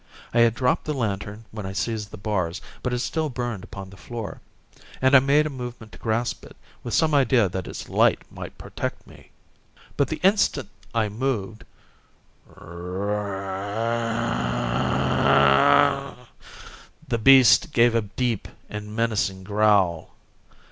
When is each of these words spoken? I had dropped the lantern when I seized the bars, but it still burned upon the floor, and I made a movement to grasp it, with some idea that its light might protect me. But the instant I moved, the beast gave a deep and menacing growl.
I 0.33 0.39
had 0.39 0.55
dropped 0.55 0.85
the 0.85 0.95
lantern 0.95 1.45
when 1.51 1.67
I 1.67 1.73
seized 1.73 2.09
the 2.09 2.17
bars, 2.17 2.59
but 2.81 2.91
it 2.91 2.97
still 2.97 3.29
burned 3.29 3.63
upon 3.63 3.91
the 3.91 3.97
floor, 3.97 4.41
and 4.99 5.15
I 5.15 5.19
made 5.19 5.45
a 5.45 5.49
movement 5.51 5.91
to 5.91 5.99
grasp 5.99 6.43
it, 6.43 6.57
with 6.83 6.95
some 6.95 7.13
idea 7.13 7.47
that 7.47 7.67
its 7.67 7.87
light 7.87 8.23
might 8.31 8.57
protect 8.57 9.05
me. 9.05 9.29
But 9.97 10.07
the 10.07 10.17
instant 10.23 10.69
I 10.95 11.07
moved, 11.07 11.65
the 12.47 12.87
beast 17.21 17.71
gave 17.71 17.93
a 17.93 18.01
deep 18.01 18.47
and 18.69 18.95
menacing 18.95 19.43
growl. 19.43 20.15